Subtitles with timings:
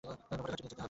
[0.03, 0.79] নৌকাটা ঘাটে নিয়ে যেতে হবে।